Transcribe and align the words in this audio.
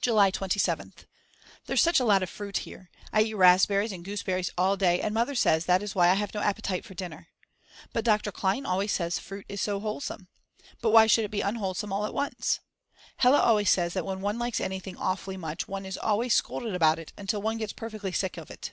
July 0.00 0.30
27th. 0.30 1.06
There's 1.66 1.80
such 1.82 1.98
a 1.98 2.04
lot 2.04 2.22
of 2.22 2.30
fruit 2.30 2.58
here. 2.58 2.88
I 3.12 3.22
eat 3.22 3.34
raspberries 3.34 3.90
and 3.90 4.04
gooseberries 4.04 4.52
all 4.56 4.76
day 4.76 5.00
and 5.00 5.12
Mother 5.12 5.34
says 5.34 5.66
that 5.66 5.82
is 5.82 5.92
why 5.92 6.08
I 6.08 6.14
have 6.14 6.32
no 6.32 6.40
appetite 6.40 6.84
for 6.84 6.94
dinner. 6.94 7.26
But 7.92 8.04
Dr. 8.04 8.30
Klein 8.30 8.64
always 8.64 8.92
says 8.92 9.18
Fruit 9.18 9.44
is 9.48 9.60
so 9.60 9.80
wholesome. 9.80 10.28
But 10.80 10.90
why 10.92 11.08
should 11.08 11.24
it 11.24 11.32
be 11.32 11.40
unwholesome 11.40 11.92
all 11.92 12.06
at 12.06 12.14
once? 12.14 12.60
Hella 13.16 13.40
always 13.40 13.68
says 13.68 13.92
that 13.94 14.06
when 14.06 14.20
one 14.20 14.38
likes 14.38 14.60
anything 14.60 14.96
awfully 14.98 15.36
much 15.36 15.66
one 15.66 15.84
is 15.84 15.98
always 15.98 16.32
scolded 16.32 16.72
about 16.76 17.00
it 17.00 17.12
until 17.18 17.42
one 17.42 17.56
gets 17.58 17.72
perfectly 17.72 18.12
sick 18.12 18.36
of 18.36 18.52
it. 18.52 18.72